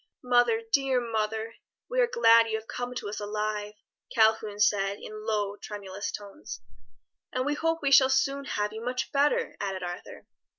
"Mother, 0.23 0.63
dear 0.73 0.99
mother, 0.99 1.57
we 1.87 1.99
are 1.99 2.07
glad 2.07 2.47
you 2.47 2.57
have 2.57 2.67
come 2.67 2.95
to 2.95 3.07
us 3.07 3.19
alive," 3.19 3.75
Calhoun 4.11 4.59
said 4.59 4.97
in 4.99 5.27
low, 5.27 5.57
tremulous 5.57 6.11
tones. 6.11 6.59
"And 7.31 7.45
we 7.45 7.53
hope 7.53 7.83
we 7.83 7.91
shall 7.91 8.09
soon 8.09 8.45
have 8.45 8.73
you 8.73 8.83
much 8.83 9.11
better," 9.11 9.55
added 9.59 9.83
Arthur. 9.83 10.25